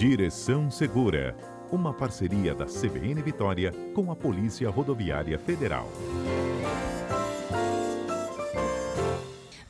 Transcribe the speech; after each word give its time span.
Direção 0.00 0.70
Segura, 0.70 1.36
uma 1.70 1.92
parceria 1.92 2.54
da 2.54 2.64
CBN 2.64 3.20
Vitória 3.20 3.70
com 3.94 4.10
a 4.10 4.16
Polícia 4.16 4.70
Rodoviária 4.70 5.38
Federal. 5.38 5.92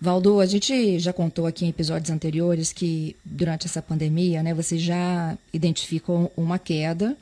Valdo, 0.00 0.38
a 0.38 0.46
gente 0.46 1.00
já 1.00 1.12
contou 1.12 1.48
aqui 1.48 1.64
em 1.64 1.70
episódios 1.70 2.10
anteriores 2.10 2.72
que 2.72 3.16
durante 3.24 3.66
essa 3.66 3.82
pandemia, 3.82 4.40
né, 4.40 4.54
vocês 4.54 4.80
já 4.80 5.36
identificam 5.52 6.30
uma 6.36 6.60
queda 6.60 7.16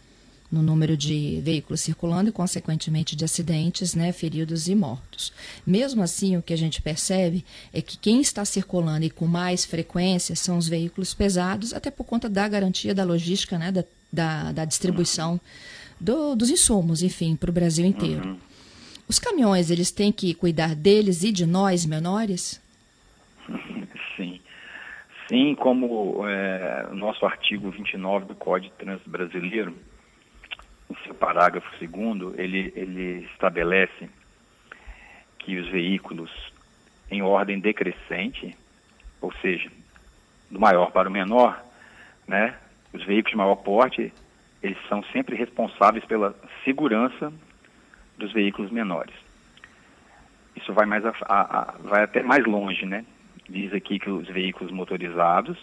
no 0.51 0.63
número 0.63 0.97
de 0.97 1.41
veículos 1.43 1.81
circulando 1.81 2.31
e, 2.31 2.33
consequentemente, 2.33 3.15
de 3.15 3.25
acidentes, 3.25 3.95
né, 3.95 4.13
feridos 4.13 4.69
e 4.69 4.75
mortos. 4.75 5.33
Mesmo 5.67 6.03
assim, 6.03 6.37
o 6.37 6.43
que 6.43 6.53
a 6.53 6.59
gente 6.59 6.81
percebe 6.81 7.45
é 7.73 7.83
que 7.83 7.99
quem 7.99 8.21
está 8.21 8.45
circulando 8.45 9.05
e 9.05 9.11
com 9.11 9.27
mais 9.27 9.65
frequência 9.65 10.35
são 10.35 10.57
os 10.57 10.69
veículos 10.69 11.13
pesados, 11.13 11.73
até 11.73 11.91
por 11.91 12.05
conta 12.05 12.29
da 12.29 12.49
garantia 12.49 12.95
da 12.95 13.05
logística, 13.05 13.59
né, 13.59 13.71
da, 13.71 13.85
da, 14.13 14.53
da 14.53 14.65
distribuição 14.65 15.41
do, 16.01 16.35
dos 16.35 16.51
insumos, 16.51 17.03
enfim, 17.03 17.37
para 17.37 17.51
o 17.51 17.53
Brasil 17.53 17.85
inteiro. 17.85 18.29
Uhum. 18.29 18.39
Os 19.09 19.19
caminhões, 19.19 19.71
eles 19.71 19.91
têm 19.91 20.13
que 20.13 20.35
cuidar 20.35 20.75
deles 20.75 21.23
e 21.25 21.33
de 21.33 21.47
nós 21.47 21.87
menores? 21.87 22.63
Sim. 24.17 24.41
Sim, 25.29 25.55
como 25.55 26.27
é, 26.27 26.89
o 26.91 26.95
nosso 26.95 27.25
artigo 27.27 27.71
29 27.71 28.27
do 28.27 28.35
Código 28.35 28.73
de 28.73 28.85
Trânsito 28.85 29.11
Brasileiro, 29.11 29.75
em 30.91 30.95
seu 31.05 31.15
parágrafo 31.15 31.69
segundo, 31.79 32.35
ele, 32.39 32.73
ele 32.75 33.27
estabelece 33.33 34.09
que 35.39 35.57
os 35.59 35.69
veículos 35.69 36.31
em 37.11 37.23
ordem 37.23 37.59
decrescente, 37.59 38.57
ou 39.21 39.33
seja, 39.35 39.71
do 40.51 40.61
maior 40.61 40.91
para 40.91 41.09
o 41.09 41.13
menor, 41.13 41.63
né, 42.27 42.55
os 42.93 43.05
veículos 43.05 43.31
de 43.31 43.37
maior 43.37 43.57
porte, 43.57 44.13
eles 44.63 44.79
são 44.89 45.03
sempre 45.05 45.37
responsáveis 45.37 46.05
pela 46.05 46.35
segurança 46.65 47.33
dos 48.17 48.33
veículos 48.33 48.71
menores. 48.71 49.15
Isso 50.57 50.73
vai, 50.73 50.87
mais 50.87 51.05
a, 51.07 51.13
a, 51.23 51.61
a, 51.61 51.75
vai 51.79 52.03
até 52.03 52.23
mais 52.23 52.45
longe, 52.45 52.85
né? 52.85 53.05
Diz 53.49 53.73
aqui 53.73 53.99
que 53.99 54.11
os 54.11 54.27
veículos 54.27 54.73
motorizados, 54.73 55.57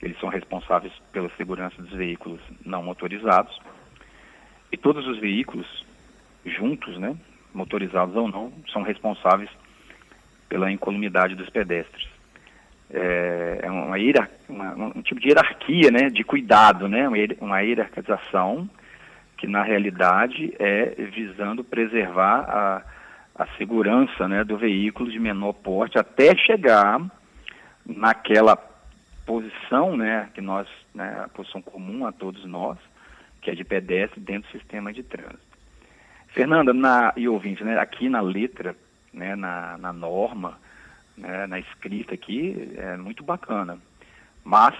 eles 0.00 0.18
são 0.18 0.28
responsáveis 0.28 0.92
pela 1.12 1.30
segurança 1.36 1.80
dos 1.80 1.92
veículos 1.92 2.40
não 2.64 2.82
motorizados. 2.82 3.58
E 4.74 4.76
todos 4.76 5.06
os 5.06 5.18
veículos 5.20 5.86
juntos, 6.44 6.98
né, 6.98 7.16
motorizados 7.54 8.16
ou 8.16 8.26
não, 8.26 8.52
são 8.72 8.82
responsáveis 8.82 9.48
pela 10.48 10.68
incolumidade 10.68 11.36
dos 11.36 11.48
pedestres. 11.48 12.08
É, 12.90 13.60
é 13.62 13.70
uma, 13.70 13.96
uma, 14.48 14.86
um 14.96 15.00
tipo 15.00 15.20
de 15.20 15.28
hierarquia, 15.28 15.92
né, 15.92 16.10
de 16.10 16.24
cuidado, 16.24 16.88
né, 16.88 17.08
uma 17.40 17.60
hierarquização 17.60 18.68
que 19.36 19.46
na 19.46 19.62
realidade 19.62 20.52
é 20.58 20.86
visando 21.04 21.62
preservar 21.62 22.40
a, 22.40 22.82
a 23.44 23.46
segurança 23.56 24.26
né, 24.26 24.42
do 24.42 24.58
veículo 24.58 25.08
de 25.08 25.20
menor 25.20 25.52
porte 25.52 26.00
até 26.00 26.36
chegar 26.36 27.00
naquela 27.86 28.56
posição 29.24 29.96
né, 29.96 30.30
que 30.34 30.40
nós, 30.40 30.66
né, 30.92 31.22
a 31.24 31.28
posição 31.28 31.62
comum 31.62 32.04
a 32.04 32.10
todos 32.10 32.44
nós, 32.44 32.76
que 33.44 33.50
é 33.50 33.54
de 33.54 33.62
pedestre 33.62 34.18
dentro 34.20 34.50
do 34.50 34.58
sistema 34.58 34.92
de 34.92 35.02
trânsito. 35.02 35.54
Fernanda, 36.28 36.72
na, 36.72 37.12
e 37.16 37.28
ouvinte, 37.28 37.62
né, 37.62 37.78
aqui 37.78 38.08
na 38.08 38.20
letra, 38.20 38.74
né, 39.12 39.36
na, 39.36 39.76
na 39.78 39.92
norma, 39.92 40.58
né, 41.16 41.46
na 41.46 41.60
escrita 41.60 42.14
aqui, 42.14 42.72
é 42.76 42.96
muito 42.96 43.22
bacana. 43.22 43.78
Mas 44.42 44.74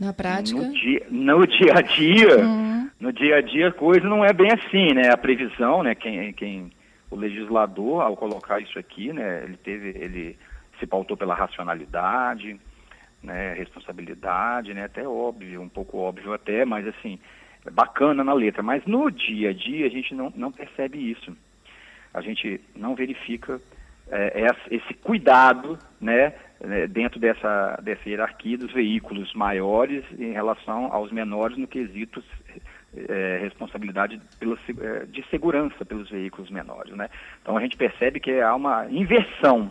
na 0.00 0.12
prática? 0.12 0.60
No 0.60 0.72
dia, 0.72 1.06
no 1.10 1.46
dia 1.46 1.72
a 1.74 1.82
dia, 1.82 2.38
uhum. 2.38 2.90
no 2.98 3.12
dia 3.12 3.36
a 3.36 3.40
dia 3.40 3.68
a 3.68 3.72
coisa 3.72 4.06
não 4.06 4.24
é 4.24 4.32
bem 4.32 4.50
assim, 4.52 4.92
né? 4.92 5.08
A 5.10 5.16
previsão, 5.16 5.82
né? 5.82 5.94
Quem, 5.94 6.34
quem 6.34 6.70
o 7.10 7.16
legislador 7.16 8.02
ao 8.02 8.14
colocar 8.14 8.60
isso 8.60 8.78
aqui, 8.78 9.10
né? 9.10 9.44
Ele 9.44 9.56
teve, 9.56 9.88
ele 9.98 10.38
se 10.78 10.86
pautou 10.86 11.16
pela 11.16 11.34
racionalidade, 11.34 12.60
né? 13.22 13.54
Responsabilidade, 13.54 14.74
né? 14.74 14.84
Até 14.84 15.08
óbvio, 15.08 15.62
um 15.62 15.68
pouco 15.68 15.96
óbvio 15.96 16.34
até, 16.34 16.66
mas 16.66 16.86
assim 16.86 17.18
bacana 17.72 18.22
na 18.24 18.32
letra. 18.32 18.62
Mas 18.62 18.84
no 18.86 19.10
dia 19.10 19.50
a 19.50 19.52
dia 19.52 19.86
a 19.86 19.90
gente 19.90 20.14
não, 20.14 20.32
não 20.36 20.52
percebe 20.52 20.98
isso. 20.98 21.36
A 22.12 22.20
gente 22.20 22.60
não 22.74 22.94
verifica 22.94 23.60
é, 24.10 24.46
esse 24.70 24.94
cuidado, 24.94 25.78
né? 26.00 26.32
Né, 26.58 26.86
dentro 26.86 27.20
dessa, 27.20 27.78
dessa 27.82 28.08
hierarquia 28.08 28.56
dos 28.56 28.72
veículos 28.72 29.34
maiores 29.34 30.02
em 30.18 30.32
relação 30.32 30.90
aos 30.90 31.12
menores 31.12 31.58
no 31.58 31.66
quesito 31.66 32.24
é, 32.96 33.38
responsabilidade 33.42 34.18
pela, 34.38 34.56
é, 34.80 35.04
de 35.04 35.22
segurança 35.28 35.84
pelos 35.84 36.08
veículos 36.08 36.50
menores. 36.50 36.94
Né? 36.96 37.10
Então 37.42 37.56
a 37.56 37.60
gente 37.60 37.76
percebe 37.76 38.20
que 38.20 38.40
há 38.40 38.54
uma 38.54 38.86
inversão. 38.86 39.70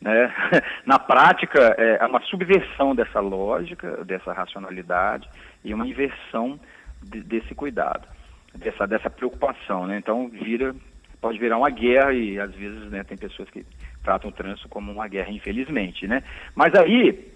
Né? 0.00 0.32
Na 0.86 0.98
prática, 0.98 1.60
é, 1.76 2.02
há 2.02 2.06
uma 2.06 2.22
subversão 2.22 2.94
dessa 2.94 3.20
lógica, 3.20 4.02
dessa 4.04 4.32
racionalidade 4.32 5.28
e 5.62 5.74
uma 5.74 5.86
inversão 5.86 6.58
de, 7.04 7.22
desse 7.22 7.54
cuidado, 7.54 8.06
dessa, 8.54 8.86
dessa 8.86 9.10
preocupação. 9.10 9.86
Né? 9.86 9.98
Então 9.98 10.28
vira, 10.28 10.74
pode 11.20 11.38
virar 11.38 11.58
uma 11.58 11.70
guerra 11.70 12.12
e 12.12 12.38
às 12.38 12.52
vezes 12.54 12.90
né, 12.90 13.04
tem 13.04 13.16
pessoas 13.16 13.48
que 13.50 13.64
tratam 14.02 14.30
o 14.30 14.32
trânsito 14.32 14.68
como 14.68 14.92
uma 14.92 15.08
guerra, 15.08 15.30
infelizmente, 15.30 16.06
né? 16.06 16.22
Mas 16.54 16.74
aí, 16.74 17.32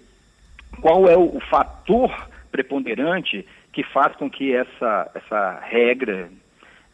qual 0.79 1.09
é 1.09 1.17
o, 1.17 1.37
o 1.37 1.39
fator 1.39 2.29
preponderante 2.51 3.45
que 3.73 3.83
faz 3.83 4.15
com 4.15 4.29
que 4.29 4.53
essa, 4.53 5.11
essa 5.15 5.59
regra, 5.61 6.29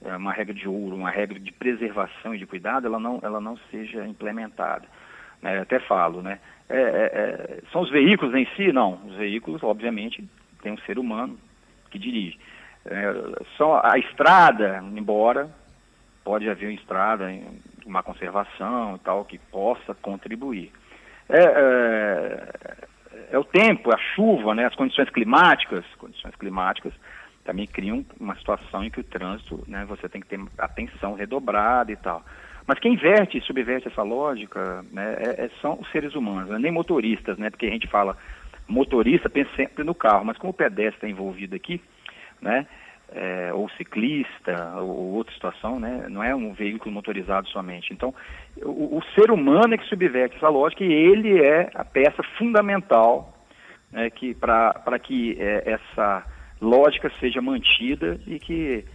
é 0.04 0.16
uma 0.16 0.32
regra 0.32 0.54
de 0.54 0.68
ouro, 0.68 0.96
uma 0.96 1.10
regra 1.10 1.40
de 1.40 1.52
preservação 1.52 2.34
e 2.34 2.38
de 2.38 2.46
cuidado, 2.46 2.88
ela 2.88 3.00
não, 3.00 3.20
ela 3.22 3.42
não 3.42 3.58
seja 3.70 4.06
implementada? 4.08 4.88
Né? 5.42 5.60
Até 5.60 5.80
falo, 5.80 6.22
né? 6.22 6.40
É, 6.70 6.78
é, 6.78 6.80
é, 6.80 7.62
são 7.72 7.82
os 7.82 7.92
veículos 7.92 8.34
em 8.34 8.48
si? 8.56 8.72
Não. 8.72 9.00
Os 9.06 9.16
veículos, 9.16 9.62
obviamente, 9.64 10.24
tem 10.62 10.72
um 10.72 10.78
ser 10.80 10.98
humano 10.98 11.38
que 11.92 12.00
dirige. 12.00 12.40
É, 12.86 13.44
só 13.58 13.82
a 13.84 13.98
estrada, 13.98 14.84
embora 14.96 15.50
pode 16.24 16.50
haver 16.50 16.68
uma 16.68 16.74
estrada, 16.74 17.32
uma 17.86 18.04
conservação 18.04 18.96
e 18.96 19.00
tal, 19.00 19.26
que 19.26 19.38
possa 19.38 19.94
contribuir. 19.96 20.72
É, 21.30 21.44
é, 21.44 22.50
é, 23.32 23.38
o 23.38 23.44
tempo, 23.44 23.94
a 23.94 23.98
chuva, 23.98 24.54
né, 24.54 24.66
as 24.66 24.76
condições 24.76 25.10
climáticas, 25.10 25.86
condições 25.98 26.36
climáticas 26.36 26.94
também 27.44 27.68
criam 27.68 28.04
uma 28.20 28.36
situação 28.36 28.84
em 28.84 28.90
que 28.90 29.00
o 29.00 29.04
trânsito, 29.04 29.64
né, 29.68 29.86
você 29.88 30.10
tem 30.10 30.20
que 30.20 30.28
ter 30.28 30.40
atenção 30.58 31.14
redobrada 31.14 31.92
e 31.92 31.96
tal. 31.96 32.24
Mas 32.68 32.80
quem 32.80 32.94
inverte 32.94 33.38
e 33.38 33.42
subverte 33.42 33.88
essa 33.88 34.02
lógica 34.02 34.84
né, 34.92 35.16
é, 35.20 35.46
é, 35.46 35.50
são 35.62 35.80
os 35.80 35.90
seres 35.92 36.16
humanos, 36.16 36.50
né, 36.50 36.58
nem 36.60 36.72
motoristas, 36.72 37.38
né, 37.38 37.52
porque 37.52 37.68
a 37.68 37.72
gente 37.72 37.88
fala 37.88 38.18
motorista, 38.68 39.30
pensa 39.30 39.52
sempre 39.56 39.84
no 39.84 39.94
carro, 39.94 40.26
mas 40.26 40.38
como 40.38 40.50
o 40.50 40.56
pedestre 40.56 40.96
está 40.96 41.08
envolvido 41.08 41.56
aqui, 41.56 41.80
né, 42.46 42.66
é, 43.12 43.52
ou 43.54 43.70
ciclista, 43.72 44.76
ou 44.78 45.16
outra 45.16 45.34
situação, 45.34 45.80
né? 45.80 46.06
não 46.10 46.24
é 46.24 46.34
um 46.34 46.54
veículo 46.54 46.94
motorizado 46.94 47.48
somente. 47.50 47.94
Então, 47.94 48.14
o, 48.62 48.98
o, 48.98 49.04
ser 49.14 49.32
humano 49.32 49.74
é 49.74 49.78
que 49.78 49.86
subverte 49.86 50.38
essa 50.38 50.50
lógica 50.50 50.84
e 50.84 50.92
ele 50.92 51.42
é 51.42 51.70
a 51.74 51.84
peça 51.84 52.24
fundamental 52.38 53.38
né, 53.92 54.10
que, 54.10 54.34
para 54.34 55.00
que 55.00 55.38
é, 55.40 55.72
essa 55.72 56.26
lógica 56.62 57.12
seja 57.20 57.42
mantida 57.42 58.20
e 58.26 58.40
que 58.40 58.86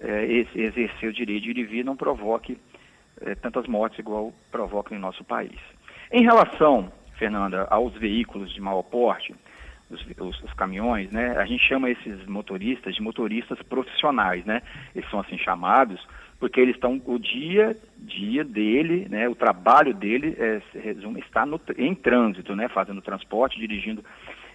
é, 0.00 0.24
esse, 0.26 0.60
exercer 0.60 1.08
o 1.08 1.12
direito 1.12 1.44
de 1.44 1.50
ir 1.50 1.58
e 1.58 1.64
vir 1.64 1.84
não 1.84 1.96
provoque 1.96 2.58
é, 3.20 3.34
tantas 3.34 3.66
mortes 3.66 3.98
igual 3.98 4.32
provoca 4.50 4.94
em 4.94 4.98
nosso 4.98 5.24
país. 5.24 5.58
Em 6.12 6.22
relação, 6.22 6.92
Fernanda, 7.18 7.66
aos 7.70 7.94
veículos 7.94 8.52
de 8.52 8.60
maior 8.60 8.82
porte, 8.82 9.34
os, 9.90 10.04
os, 10.18 10.42
os, 10.42 10.52
caminhões, 10.54 11.10
né? 11.10 11.36
A 11.38 11.44
gente 11.46 11.62
chama 11.66 11.90
esses 11.90 12.26
motoristas 12.26 12.94
de 12.94 13.02
motoristas 13.02 13.60
profissionais, 13.62 14.44
né? 14.44 14.62
Eles 14.94 15.08
são 15.10 15.20
assim 15.20 15.38
chamados 15.38 16.04
porque 16.38 16.60
eles 16.60 16.74
estão 16.74 17.00
o 17.06 17.18
dia 17.18 17.76
dia 17.98 18.44
dele, 18.44 19.06
né? 19.08 19.28
O 19.28 19.34
trabalho 19.34 19.94
dele 19.94 20.36
é, 20.38 20.60
resume, 20.78 21.20
está 21.20 21.46
no, 21.46 21.60
em 21.78 21.94
trânsito, 21.94 22.54
né? 22.54 22.68
Fazendo 22.68 23.00
transporte, 23.00 23.58
dirigindo 23.58 24.04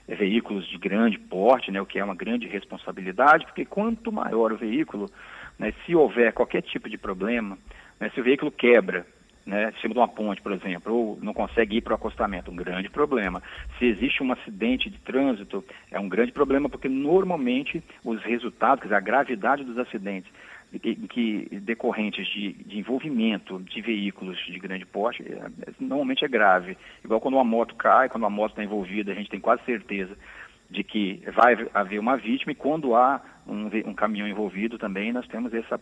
é, 0.07 0.15
veículos 0.15 0.67
de 0.67 0.77
grande 0.77 1.17
porte, 1.17 1.71
né? 1.71 1.81
O 1.81 1.85
que 1.85 1.99
é 1.99 2.03
uma 2.03 2.15
grande 2.15 2.47
responsabilidade, 2.47 3.45
porque 3.45 3.65
quanto 3.65 4.11
maior 4.11 4.51
o 4.51 4.57
veículo, 4.57 5.09
né? 5.57 5.73
Se 5.85 5.95
houver 5.95 6.33
qualquer 6.33 6.61
tipo 6.61 6.89
de 6.89 6.97
problema, 6.97 7.57
né? 7.99 8.11
Se 8.13 8.19
o 8.19 8.23
veículo 8.23 8.51
quebra, 8.51 9.05
né, 9.45 9.69
em 9.69 9.81
cima 9.81 9.93
de 9.93 9.99
uma 9.99 10.07
ponte, 10.07 10.41
por 10.41 10.51
exemplo, 10.51 10.93
ou 10.93 11.19
não 11.21 11.33
consegue 11.33 11.77
ir 11.77 11.81
para 11.81 11.93
o 11.93 11.95
acostamento, 11.95 12.51
um 12.51 12.55
grande 12.55 12.89
problema. 12.89 13.41
Se 13.77 13.85
existe 13.85 14.21
um 14.23 14.31
acidente 14.31 14.89
de 14.89 14.99
trânsito, 14.99 15.63
é 15.89 15.99
um 15.99 16.09
grande 16.09 16.31
problema, 16.31 16.69
porque 16.69 16.87
normalmente 16.87 17.83
os 18.03 18.21
resultados, 18.23 18.81
quer 18.81 18.87
dizer, 18.87 18.95
a 18.95 19.01
gravidade 19.01 19.63
dos 19.63 19.77
acidentes 19.77 20.31
que, 20.79 21.47
decorrentes 21.61 22.25
de, 22.27 22.53
de, 22.53 22.79
envolvimento 22.79 23.59
de 23.59 23.81
veículos 23.81 24.37
de 24.45 24.57
grande 24.57 24.85
porte, 24.85 25.23
é, 25.23 25.71
normalmente 25.79 26.23
é 26.23 26.27
grave. 26.27 26.77
Igual 27.03 27.19
quando 27.19 27.35
uma 27.35 27.43
moto 27.43 27.75
cai, 27.75 28.07
quando 28.07 28.23
uma 28.23 28.29
moto 28.29 28.51
está 28.51 28.63
envolvida, 28.63 29.11
a 29.11 29.15
gente 29.15 29.29
tem 29.29 29.39
quase 29.39 29.63
certeza 29.65 30.15
de 30.69 30.83
que 30.83 31.21
vai 31.33 31.67
haver 31.73 31.99
uma 31.99 32.15
vítima 32.15 32.53
e 32.53 32.55
quando 32.55 32.95
há 32.95 33.21
um, 33.45 33.69
um 33.89 33.93
caminhão 33.93 34.27
envolvido 34.27 34.77
também 34.77 35.11
nós 35.11 35.27
temos 35.27 35.53
essa, 35.53 35.77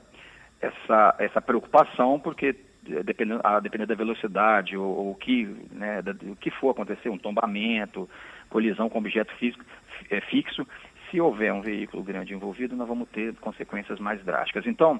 essa, 0.59 1.15
essa 1.19 1.41
preocupação, 1.41 2.19
porque 2.19 2.55
dependendo, 2.81 3.41
a 3.43 3.59
depender 3.59 3.85
da 3.85 3.95
velocidade 3.95 4.77
ou, 4.77 5.11
o 5.11 5.15
que, 5.15 5.45
né, 5.71 6.01
da, 6.01 6.11
o 6.11 6.35
que 6.35 6.49
for 6.51 6.71
acontecer, 6.71 7.09
um 7.09 7.17
tombamento, 7.17 8.09
colisão 8.49 8.89
com 8.89 8.99
objeto 8.99 9.33
físico, 9.35 9.63
é, 10.09 10.21
fixo, 10.21 10.67
se 11.09 11.19
houver 11.19 11.53
um 11.53 11.61
veículo 11.61 12.03
grande 12.03 12.33
envolvido, 12.33 12.75
nós 12.75 12.87
vamos 12.87 13.09
ter 13.09 13.33
consequências 13.35 13.99
mais 13.99 14.23
drásticas. 14.23 14.65
Então, 14.65 14.99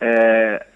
é, 0.00 0.66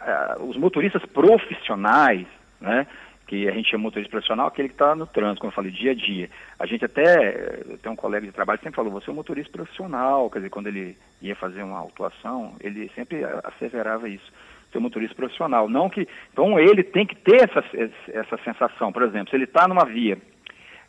os 0.40 0.56
motoristas 0.56 1.04
profissionais, 1.06 2.26
né, 2.60 2.86
que 3.26 3.48
a 3.48 3.52
gente 3.52 3.70
chama 3.70 3.84
motorista 3.84 4.10
profissional, 4.10 4.46
aquele 4.46 4.68
que 4.68 4.74
está 4.74 4.94
no 4.94 5.06
trânsito, 5.06 5.40
como 5.40 5.50
eu 5.50 5.54
falei, 5.54 5.70
dia 5.70 5.92
a 5.92 5.94
dia. 5.94 6.28
A 6.58 6.66
gente 6.66 6.84
até, 6.84 7.62
tem 7.82 7.90
um 7.90 7.96
colega 7.96 8.26
de 8.26 8.32
trabalho 8.32 8.58
que 8.58 8.64
sempre 8.64 8.76
falou, 8.76 8.92
você 8.92 9.08
é 9.08 9.12
um 9.12 9.16
motorista 9.16 9.50
profissional, 9.50 10.28
quer 10.28 10.40
dizer, 10.40 10.50
quando 10.50 10.66
ele 10.66 10.98
ia 11.20 11.34
fazer 11.34 11.62
uma 11.62 11.78
autuação, 11.78 12.54
ele 12.60 12.90
sempre 12.94 13.24
asseverava 13.44 14.08
isso, 14.08 14.30
ser 14.72 14.78
motorista 14.78 15.14
profissional. 15.14 15.68
Não 15.68 15.88
que, 15.88 16.08
então 16.32 16.58
ele 16.58 16.82
tem 16.82 17.06
que 17.06 17.14
ter 17.16 17.48
essa, 17.48 17.64
essa 18.08 18.38
sensação, 18.44 18.92
por 18.92 19.02
exemplo, 19.02 19.30
se 19.30 19.36
ele 19.36 19.44
está 19.44 19.68
numa 19.68 19.84
via, 19.84 20.18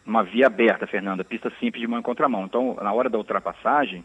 numa 0.06 0.24
via 0.24 0.47
aberta, 0.47 0.88
Fernanda, 0.88 1.24
pista 1.24 1.51
simples 1.59 1.81
de 1.81 1.88
mão 1.88 2.00
em 2.00 2.03
contramão, 2.03 2.45
então 2.45 2.75
na 2.81 2.94
hora 2.94 3.09
da 3.09 3.18
ultrapassagem, 3.18 4.03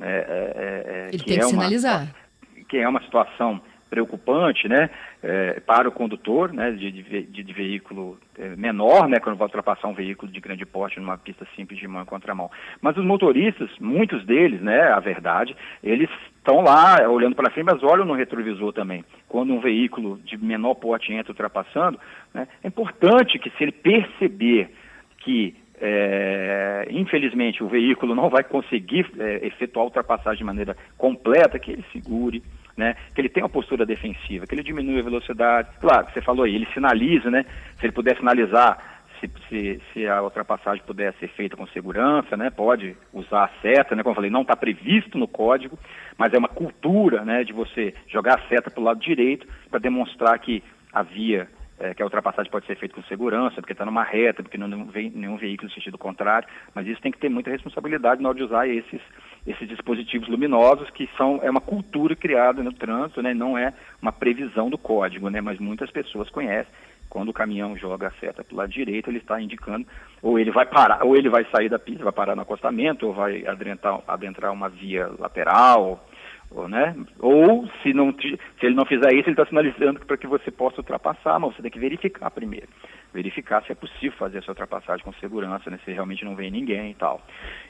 é, 0.00 0.04
é, 0.04 0.92
é, 0.94 1.08
ele 1.08 1.18
que 1.18 1.24
tem 1.24 1.38
que 1.38 1.44
é 1.44 1.48
sinalizar. 1.48 2.02
Uma, 2.02 2.64
que 2.64 2.76
é 2.78 2.88
uma 2.88 3.02
situação 3.02 3.60
preocupante, 3.92 4.66
né, 4.68 4.88
é, 5.22 5.60
para 5.60 5.86
o 5.86 5.92
condutor, 5.92 6.50
né, 6.50 6.70
de, 6.70 6.90
de, 6.90 7.22
de 7.24 7.52
veículo 7.52 8.18
é, 8.38 8.56
menor, 8.56 9.06
né, 9.06 9.20
quando 9.20 9.36
vai 9.36 9.44
ultrapassar 9.44 9.86
um 9.86 9.92
veículo 9.92 10.32
de 10.32 10.40
grande 10.40 10.64
porte 10.64 10.98
numa 10.98 11.18
pista 11.18 11.46
simples 11.54 11.78
de 11.78 11.86
mão 11.86 12.02
contramão. 12.06 12.50
Mas 12.80 12.96
os 12.96 13.04
motoristas, 13.04 13.68
muitos 13.78 14.24
deles, 14.24 14.62
né, 14.62 14.80
a 14.84 14.98
verdade, 14.98 15.54
eles 15.84 16.08
estão 16.38 16.62
lá 16.62 17.06
olhando 17.06 17.36
para 17.36 17.50
frente, 17.50 17.66
mas 17.70 17.82
olham 17.82 18.06
no 18.06 18.14
retrovisor 18.14 18.72
também. 18.72 19.04
Quando 19.28 19.52
um 19.52 19.60
veículo 19.60 20.18
de 20.24 20.42
menor 20.42 20.76
porte 20.76 21.12
entra 21.12 21.32
ultrapassando, 21.32 22.00
né, 22.32 22.48
é 22.64 22.68
importante 22.68 23.38
que 23.38 23.50
se 23.50 23.62
ele 23.62 23.72
perceber 23.72 24.70
que 25.18 25.54
é, 25.78 26.86
infelizmente 26.90 27.62
o 27.62 27.68
veículo 27.68 28.14
não 28.14 28.30
vai 28.30 28.42
conseguir 28.42 29.04
é, 29.18 29.46
efetuar 29.46 29.82
a 29.82 29.86
ultrapassagem 29.88 30.38
de 30.38 30.44
maneira 30.44 30.76
completa, 30.96 31.58
que 31.58 31.72
ele 31.72 31.84
segure, 31.92 32.42
né? 32.76 32.94
Que 33.14 33.20
ele 33.20 33.28
tenha 33.28 33.44
uma 33.44 33.52
postura 33.52 33.86
defensiva, 33.86 34.46
que 34.46 34.54
ele 34.54 34.62
diminua 34.62 35.00
a 35.00 35.04
velocidade. 35.04 35.68
Claro, 35.80 36.08
você 36.12 36.20
falou 36.20 36.44
aí, 36.44 36.54
ele 36.54 36.66
sinaliza, 36.72 37.30
né? 37.30 37.44
Se 37.78 37.86
ele 37.86 37.92
puder 37.92 38.16
sinalizar, 38.16 39.02
se, 39.20 39.30
se, 39.48 39.80
se, 39.92 40.06
a 40.06 40.22
ultrapassagem 40.22 40.84
puder 40.84 41.14
ser 41.14 41.28
feita 41.28 41.56
com 41.56 41.66
segurança, 41.68 42.36
né? 42.36 42.50
Pode 42.50 42.96
usar 43.12 43.44
a 43.44 43.60
seta, 43.60 43.94
né? 43.94 44.02
Como 44.02 44.12
eu 44.12 44.16
falei, 44.16 44.30
não 44.30 44.42
está 44.42 44.56
previsto 44.56 45.16
no 45.16 45.28
código, 45.28 45.78
mas 46.18 46.32
é 46.32 46.38
uma 46.38 46.48
cultura, 46.48 47.24
né? 47.24 47.44
De 47.44 47.52
você 47.52 47.94
jogar 48.08 48.38
a 48.38 48.48
seta 48.48 48.70
para 48.70 48.80
o 48.80 48.84
lado 48.84 49.00
direito 49.00 49.46
para 49.70 49.78
demonstrar 49.78 50.38
que 50.38 50.62
a 50.92 51.02
via 51.02 51.48
é, 51.82 51.92
que 51.94 52.00
a 52.02 52.06
ultrapassagem 52.06 52.50
pode 52.50 52.64
ser 52.66 52.76
feita 52.76 52.94
com 52.94 53.02
segurança, 53.02 53.56
porque 53.56 53.72
está 53.72 53.84
numa 53.84 54.04
reta, 54.04 54.42
porque 54.42 54.56
não 54.56 54.86
vem 54.86 55.10
nenhum 55.10 55.36
veículo 55.36 55.68
no 55.68 55.74
sentido 55.74 55.98
contrário, 55.98 56.48
mas 56.72 56.86
isso 56.86 57.02
tem 57.02 57.10
que 57.10 57.18
ter 57.18 57.28
muita 57.28 57.50
responsabilidade 57.50 58.22
na 58.22 58.28
hora 58.28 58.38
de 58.38 58.44
usar 58.44 58.68
esses, 58.68 59.00
esses 59.44 59.68
dispositivos 59.68 60.28
luminosos, 60.28 60.88
que 60.90 61.10
são, 61.16 61.40
é 61.42 61.50
uma 61.50 61.60
cultura 61.60 62.14
criada 62.14 62.62
no 62.62 62.72
trânsito, 62.72 63.20
né, 63.20 63.34
não 63.34 63.58
é 63.58 63.74
uma 64.00 64.12
previsão 64.12 64.70
do 64.70 64.78
código, 64.78 65.28
né, 65.28 65.40
mas 65.40 65.58
muitas 65.58 65.90
pessoas 65.90 66.30
conhecem. 66.30 66.72
Quando 67.10 67.28
o 67.28 67.34
caminhão 67.34 67.76
joga 67.76 68.08
a 68.08 68.12
seta 68.12 68.42
para 68.42 68.54
o 68.54 68.56
lado 68.56 68.70
direito, 68.70 69.10
ele 69.10 69.18
está 69.18 69.38
indicando, 69.38 69.86
ou 70.22 70.38
ele 70.38 70.50
vai 70.50 70.64
parar, 70.64 71.04
ou 71.04 71.14
ele 71.14 71.28
vai 71.28 71.44
sair 71.54 71.68
da 71.68 71.78
pista, 71.78 72.04
vai 72.04 72.12
parar 72.12 72.34
no 72.34 72.42
acostamento, 72.42 73.06
ou 73.06 73.12
vai 73.12 73.44
adentrar, 73.46 74.00
adentrar 74.08 74.52
uma 74.52 74.70
via 74.70 75.10
lateral, 75.18 76.06
ou, 76.54 76.68
né? 76.68 76.94
ou 77.18 77.66
se, 77.82 77.92
não, 77.92 78.12
se 78.12 78.38
ele 78.62 78.74
não 78.74 78.84
fizer 78.84 79.08
isso, 79.12 79.28
ele 79.28 79.32
está 79.32 79.46
sinalizando 79.46 80.00
para 80.00 80.16
que 80.16 80.26
você 80.26 80.50
possa 80.50 80.80
ultrapassar, 80.80 81.38
mas 81.38 81.54
você 81.54 81.62
tem 81.62 81.70
que 81.70 81.78
verificar 81.78 82.30
primeiro. 82.30 82.68
Verificar 83.12 83.62
se 83.64 83.72
é 83.72 83.74
possível 83.74 84.16
fazer 84.18 84.38
essa 84.38 84.50
ultrapassagem 84.50 85.04
com 85.04 85.12
segurança, 85.14 85.70
né? 85.70 85.78
se 85.84 85.92
realmente 85.92 86.24
não 86.24 86.34
vem 86.34 86.50
ninguém 86.50 86.90
e 86.90 86.94
tal. 86.94 87.20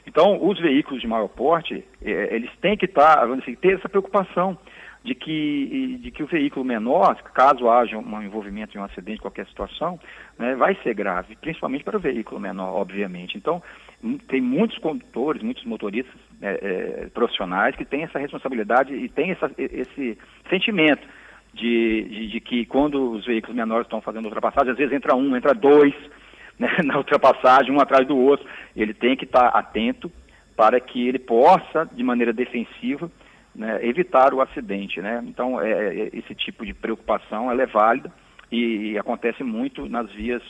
Então, 0.05 0.45
os 0.45 0.59
veículos 0.59 1.01
de 1.01 1.07
maior 1.07 1.27
porte, 1.27 1.83
é, 2.01 2.35
eles 2.35 2.51
têm 2.61 2.77
que 2.77 2.85
estar, 2.85 3.17
tá, 3.17 3.33
assim, 3.33 3.55
ter 3.55 3.75
essa 3.75 3.89
preocupação 3.89 4.57
de 5.03 5.13
que, 5.13 5.99
de 6.01 6.11
que 6.11 6.23
o 6.23 6.27
veículo 6.27 6.63
menor, 6.63 7.15
caso 7.33 7.69
haja 7.69 7.97
um 7.97 8.21
envolvimento 8.21 8.77
em 8.77 8.79
um 8.79 8.85
acidente, 8.85 9.21
qualquer 9.21 9.45
situação, 9.47 9.99
né, 10.39 10.55
vai 10.55 10.75
ser 10.81 10.93
grave, 10.93 11.35
principalmente 11.35 11.83
para 11.83 11.97
o 11.97 11.99
veículo 11.99 12.39
menor, 12.39 12.73
obviamente. 12.73 13.37
Então, 13.37 13.61
tem 14.27 14.41
muitos 14.41 14.77
condutores, 14.79 15.41
muitos 15.41 15.63
motoristas 15.63 16.15
é, 16.41 16.51
é, 16.51 17.09
profissionais 17.13 17.75
que 17.75 17.85
têm 17.85 18.03
essa 18.03 18.19
responsabilidade 18.19 18.93
e 18.93 19.07
têm 19.07 19.31
essa, 19.31 19.49
esse 19.57 20.17
sentimento 20.49 21.07
de, 21.53 22.03
de, 22.03 22.27
de, 22.27 22.39
que 22.41 22.65
quando 22.65 23.11
os 23.11 23.25
veículos 23.25 23.55
menores 23.55 23.85
estão 23.85 24.01
fazendo 24.01 24.25
ultrapassagem, 24.25 24.71
às 24.71 24.77
vezes 24.77 24.93
entra 24.93 25.15
um, 25.15 25.35
entra 25.37 25.53
dois 25.53 25.93
né, 26.59 26.69
na 26.83 26.97
ultrapassagem, 26.97 27.71
um 27.71 27.79
atrás 27.79 28.05
do 28.05 28.17
outro. 28.17 28.45
Ele 28.75 28.93
tem 28.93 29.15
que 29.15 29.23
estar 29.23 29.47
atento 29.47 30.11
para 30.55 30.79
que 30.79 31.07
ele 31.07 31.19
possa, 31.19 31.89
de 31.91 32.03
maneira 32.03 32.33
defensiva, 32.33 33.09
né, 33.55 33.79
evitar 33.85 34.33
o 34.33 34.41
acidente. 34.41 35.01
Né? 35.01 35.23
Então, 35.25 35.61
é, 35.61 35.71
é 35.71 36.09
esse 36.13 36.35
tipo 36.35 36.65
de 36.65 36.73
preocupação 36.73 37.49
é 37.49 37.65
válida 37.65 38.11
e, 38.51 38.91
e 38.91 38.97
acontece 38.97 39.43
muito 39.43 39.87
nas 39.87 40.11
vias 40.11 40.43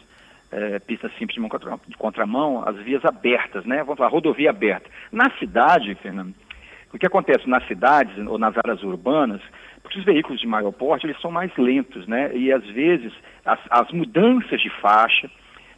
é, 0.54 0.80
pistas 0.80 1.12
simples 1.18 1.34
de, 1.36 1.40
mão 1.40 1.50
contra, 1.50 1.80
de 1.88 1.98
contramão, 1.98 2.64
as 2.68 2.76
vias 2.78 3.04
abertas, 3.04 3.66
né? 3.66 3.78
Vamos 3.84 3.98
falar, 3.98 4.10
rodovia 4.10 4.50
aberta. 4.50 4.90
Na 5.12 5.30
cidade, 5.40 5.96
Fernando, 5.96 6.34
o 6.94 6.98
que 6.98 7.08
acontece 7.08 7.50
nas 7.50 7.66
cidades 7.68 8.16
ou 8.28 8.38
nas 8.38 8.58
áreas 8.58 8.84
urbanas, 8.84 9.42
porque 9.82 10.00
os 10.00 10.06
veículos 10.06 10.40
de 10.40 10.48
maior 10.48 10.72
porte, 10.72 11.06
eles 11.06 11.20
são 11.20 11.32
mais 11.32 11.52
lentos, 11.58 12.08
né? 12.08 12.36
E 12.36 12.52
às 12.52 12.66
vezes 12.66 13.12
as, 13.44 13.60
as 13.70 13.92
mudanças 13.92 14.62
de 14.62 14.70
faixa 14.70 15.30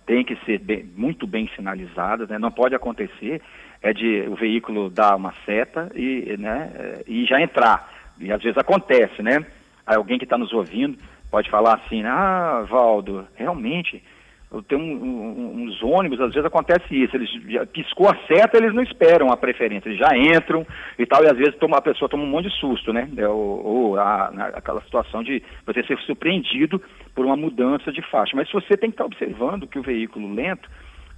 têm 0.05 0.23
que 0.23 0.35
ser 0.45 0.59
bem, 0.59 0.83
muito 0.95 1.25
bem 1.25 1.49
sinalizadas, 1.55 2.29
né? 2.29 2.37
Não 2.37 2.51
pode 2.51 2.75
acontecer 2.75 3.41
é 3.85 3.93
de 3.93 4.25
o 4.27 4.35
veículo 4.35 4.89
dar 4.89 5.15
uma 5.15 5.31
seta 5.45 5.91
e, 5.93 6.35
né, 6.39 7.01
e 7.07 7.23
já 7.25 7.39
entrar. 7.39 7.93
E 8.19 8.31
às 8.31 8.41
vezes 8.41 8.57
acontece, 8.57 9.21
né? 9.21 9.45
Alguém 9.85 10.17
que 10.17 10.23
está 10.23 10.39
nos 10.39 10.51
ouvindo 10.51 10.97
pode 11.29 11.51
falar 11.51 11.75
assim, 11.75 12.03
ah, 12.03 12.65
Valdo, 12.67 13.27
realmente 13.35 14.01
tem 14.67 14.77
um, 14.77 15.03
um, 15.03 15.63
uns 15.63 15.81
ônibus, 15.83 16.19
às 16.21 16.33
vezes 16.33 16.45
acontece 16.45 16.85
isso, 16.95 17.15
eles 17.15 17.29
piscou 17.73 18.07
a 18.07 18.15
seta, 18.27 18.57
eles 18.57 18.73
não 18.73 18.83
esperam 18.83 19.31
a 19.31 19.37
preferência, 19.37 19.89
eles 19.89 19.99
já 19.99 20.15
entram 20.15 20.65
e 20.97 21.05
tal, 21.05 21.23
e 21.23 21.27
às 21.27 21.37
vezes 21.37 21.55
toma, 21.55 21.77
a 21.77 21.81
pessoa 21.81 22.07
toma 22.07 22.23
um 22.23 22.27
monte 22.27 22.49
de 22.49 22.55
susto, 22.55 22.93
né? 22.93 23.09
É, 23.17 23.27
ou, 23.27 23.65
ou 23.65 23.99
a, 23.99 24.31
na, 24.31 24.45
aquela 24.47 24.81
situação 24.81 25.23
de 25.23 25.41
você 25.65 25.83
ser 25.83 25.97
surpreendido 25.99 26.81
por 27.13 27.25
uma 27.25 27.35
mudança 27.35 27.91
de 27.91 28.01
faixa. 28.09 28.35
Mas 28.35 28.51
você 28.51 28.77
tem 28.77 28.89
que 28.89 28.95
estar 28.95 29.05
observando 29.05 29.67
que 29.67 29.79
o 29.79 29.83
veículo 29.83 30.33
lento, 30.33 30.69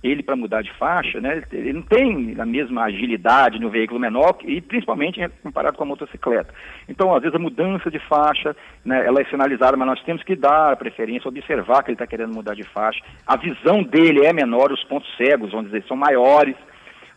ele 0.08 0.24
para 0.24 0.36
mudar 0.36 0.62
de 0.62 0.72
faixa, 0.74 1.20
né, 1.20 1.44
ele 1.52 1.74
não 1.74 1.82
tem 1.82 2.36
a 2.40 2.46
mesma 2.46 2.84
agilidade 2.86 3.60
no 3.60 3.70
veículo 3.70 4.00
menor 4.00 4.38
e 4.44 4.62
principalmente 4.62 5.20
comparado 5.44 5.78
com 5.78 5.84
a 5.84 5.88
motocicleta. 5.88 6.54
Então, 6.88 7.14
às 7.16 7.22
vezes 7.22 7.36
a 7.36 7.40
mudança 7.40 7.92
de 7.92 8.00
faixa, 8.00 8.56
né, 8.84 9.06
ela 9.06 9.22
é 9.22 9.26
sinalizada, 9.26 9.78
mas 9.78 9.88
nós 9.88 10.04
temos 10.04 10.24
que 10.24 10.36
dar 10.36 10.72
a 10.74 10.76
preferência, 10.76 11.28
observar 11.28 11.84
que 11.84 11.92
ele 11.92 11.96
está 11.96 12.08
querendo 12.08 12.34
mudar 12.34 12.56
de 12.56 12.64
faixa. 12.64 13.04
A 13.26 13.36
visão 13.36 13.84
dele 13.84 14.26
é 14.26 14.34
menor, 14.34 14.72
os 14.72 14.84
pontos 14.86 15.10
cegos, 15.18 15.52
vamos 15.52 15.72
dizer, 15.72 15.84
são 15.88 15.98
maiores. 15.98 16.56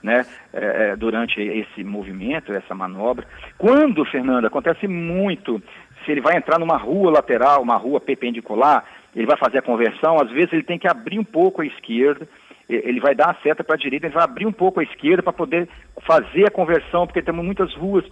Né, 0.02 0.25
é, 0.54 0.92
é 0.92 0.97
durante 0.97 1.38
esse 1.42 1.85
movimento, 1.85 2.54
essa 2.54 2.75
manobra. 2.75 3.26
Quando, 3.59 4.02
Fernanda, 4.06 4.47
acontece 4.47 4.88
muito, 4.88 5.62
se 6.02 6.11
ele 6.11 6.23
vai 6.23 6.38
entrar 6.38 6.59
numa 6.59 6.78
rua 6.78 7.11
lateral, 7.11 7.61
uma 7.61 7.76
rua 7.76 8.00
perpendicular, 8.00 8.82
ele 9.14 9.26
vai 9.26 9.37
fazer 9.37 9.59
a 9.59 9.62
conversão, 9.62 10.20
às 10.20 10.30
vezes 10.30 10.52
ele 10.52 10.62
tem 10.62 10.78
que 10.78 10.88
abrir 10.88 11.18
um 11.18 11.25
pouco 11.25 11.62
a 11.62 11.66
esquerda, 11.66 12.26
ele 12.74 13.00
vai 13.00 13.14
dar 13.14 13.30
a 13.30 13.42
seta 13.42 13.64
para 13.64 13.74
a 13.74 13.78
direita, 13.78 14.06
ele 14.06 14.14
vai 14.14 14.24
abrir 14.24 14.46
um 14.46 14.52
pouco 14.52 14.80
a 14.80 14.82
esquerda 14.82 15.22
para 15.22 15.32
poder 15.32 15.68
fazer 16.06 16.46
a 16.46 16.50
conversão, 16.50 17.06
porque 17.06 17.22
temos 17.22 17.44
muitas 17.44 17.74
ruas 17.74 18.04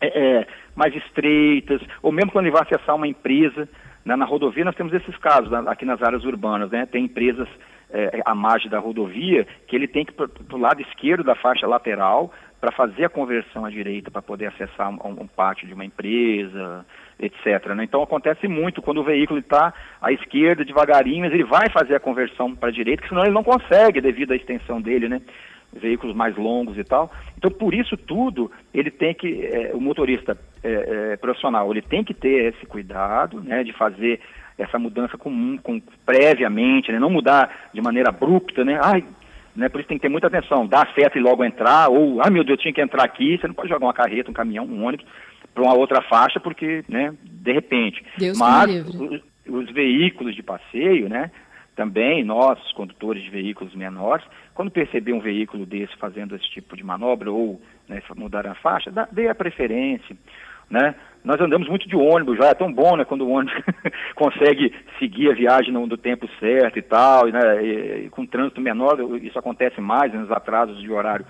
é, 0.00 0.06
é, 0.06 0.46
mais 0.74 0.94
estreitas, 0.94 1.80
ou 2.02 2.12
mesmo 2.12 2.32
quando 2.32 2.46
ele 2.46 2.54
vai 2.54 2.62
acessar 2.62 2.94
uma 2.94 3.08
empresa, 3.08 3.68
né, 4.04 4.16
na 4.16 4.24
rodovia 4.24 4.64
nós 4.64 4.76
temos 4.76 4.92
esses 4.92 5.16
casos 5.18 5.52
aqui 5.52 5.84
nas 5.84 6.02
áreas 6.02 6.24
urbanas, 6.24 6.70
né, 6.70 6.86
tem 6.86 7.04
empresas 7.04 7.48
é, 7.90 8.22
à 8.24 8.34
margem 8.34 8.70
da 8.70 8.78
rodovia 8.78 9.46
que 9.66 9.74
ele 9.76 9.88
tem 9.88 10.04
que 10.04 10.12
ir 10.12 10.14
para 10.14 10.28
o 10.56 10.58
lado 10.58 10.82
esquerdo 10.82 11.24
da 11.24 11.34
faixa 11.34 11.66
lateral 11.66 12.32
para 12.64 12.72
fazer 12.72 13.04
a 13.04 13.10
conversão 13.10 13.66
à 13.66 13.68
direita, 13.68 14.10
para 14.10 14.22
poder 14.22 14.46
acessar 14.46 14.88
um, 14.88 15.20
um 15.20 15.26
pátio 15.26 15.68
de 15.68 15.74
uma 15.74 15.84
empresa, 15.84 16.86
etc. 17.20 17.74
Né? 17.74 17.84
Então 17.84 18.02
acontece 18.02 18.48
muito 18.48 18.80
quando 18.80 19.02
o 19.02 19.04
veículo 19.04 19.38
está 19.38 19.74
à 20.00 20.10
esquerda, 20.10 20.64
devagarinho, 20.64 21.20
mas 21.20 21.34
ele 21.34 21.44
vai 21.44 21.68
fazer 21.68 21.94
a 21.94 22.00
conversão 22.00 22.56
para 22.56 22.70
a 22.70 22.72
direita, 22.72 23.02
que 23.02 23.10
senão 23.10 23.22
ele 23.22 23.34
não 23.34 23.44
consegue 23.44 24.00
devido 24.00 24.32
à 24.32 24.36
extensão 24.36 24.80
dele, 24.80 25.10
né? 25.10 25.20
Veículos 25.74 26.16
mais 26.16 26.34
longos 26.38 26.78
e 26.78 26.84
tal. 26.84 27.12
Então, 27.36 27.50
por 27.50 27.74
isso 27.74 27.98
tudo, 27.98 28.50
ele 28.72 28.90
tem 28.90 29.12
que, 29.12 29.44
é, 29.44 29.72
o 29.74 29.80
motorista 29.80 30.34
é, 30.62 31.12
é, 31.12 31.16
profissional, 31.18 31.70
ele 31.70 31.82
tem 31.82 32.02
que 32.02 32.14
ter 32.14 32.54
esse 32.54 32.64
cuidado, 32.64 33.42
né, 33.42 33.62
de 33.62 33.74
fazer 33.74 34.20
essa 34.56 34.78
mudança 34.78 35.18
com, 35.18 35.58
com 35.58 35.82
previamente, 36.06 36.90
né, 36.90 36.98
não 36.98 37.10
mudar 37.10 37.68
de 37.74 37.82
maneira 37.82 38.08
abrupta, 38.08 38.64
né? 38.64 38.80
Ai, 38.82 39.04
né? 39.54 39.68
Por 39.68 39.80
isso 39.80 39.88
tem 39.88 39.98
que 39.98 40.02
ter 40.02 40.08
muita 40.08 40.26
atenção, 40.26 40.66
dar 40.66 40.92
seta 40.94 41.18
e 41.18 41.22
logo 41.22 41.44
entrar, 41.44 41.88
ou, 41.88 42.20
ah 42.22 42.30
meu 42.30 42.44
Deus, 42.44 42.60
tinha 42.60 42.72
que 42.72 42.80
entrar 42.80 43.04
aqui, 43.04 43.38
você 43.38 43.46
não 43.46 43.54
pode 43.54 43.68
jogar 43.68 43.86
uma 43.86 43.94
carreta, 43.94 44.30
um 44.30 44.34
caminhão, 44.34 44.64
um 44.64 44.84
ônibus 44.84 45.06
para 45.52 45.62
uma 45.62 45.74
outra 45.74 46.02
faixa, 46.02 46.40
porque, 46.40 46.84
né, 46.88 47.14
de 47.22 47.52
repente. 47.52 48.04
Deus 48.18 48.36
Mas 48.38 48.70
os, 48.88 49.20
os 49.46 49.70
veículos 49.72 50.34
de 50.34 50.42
passeio, 50.42 51.08
né, 51.08 51.30
também 51.76 52.24
nós, 52.24 52.58
condutores 52.72 53.22
de 53.22 53.30
veículos 53.30 53.74
menores, 53.74 54.24
quando 54.54 54.70
perceber 54.70 55.12
um 55.12 55.20
veículo 55.20 55.66
desse 55.66 55.96
fazendo 55.96 56.34
esse 56.34 56.48
tipo 56.50 56.76
de 56.76 56.84
manobra 56.84 57.30
ou 57.30 57.60
né, 57.88 58.02
mudar 58.16 58.46
a 58.46 58.54
faixa, 58.54 58.90
dá, 58.90 59.08
dê 59.10 59.28
a 59.28 59.34
preferência, 59.34 60.16
né? 60.74 60.94
Nós 61.22 61.40
andamos 61.40 61.68
muito 61.68 61.88
de 61.88 61.96
ônibus 61.96 62.36
já, 62.36 62.48
é 62.48 62.54
tão 62.54 62.70
bom, 62.70 62.96
né, 62.96 63.04
quando 63.04 63.22
o 63.22 63.30
ônibus 63.30 63.54
consegue 64.14 64.74
seguir 64.98 65.30
a 65.30 65.34
viagem 65.34 65.72
no, 65.72 65.86
do 65.86 65.96
tempo 65.96 66.28
certo 66.38 66.78
e 66.78 66.82
tal, 66.82 67.28
né, 67.28 67.64
e, 67.64 68.04
e, 68.04 68.10
com 68.10 68.26
trânsito 68.26 68.60
menor, 68.60 68.98
isso 69.22 69.38
acontece 69.38 69.80
mais 69.80 70.12
nos 70.12 70.30
atrasos 70.30 70.78
de 70.82 70.90
horário, 70.90 71.24